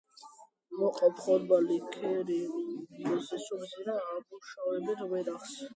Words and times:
მოჰყავთ 0.77 1.21
ხორბალი, 1.25 1.77
ქერი, 1.97 2.39
მზესუმზირა, 3.09 3.99
ამუშავებენ 4.17 5.07
ვენახს. 5.13 5.57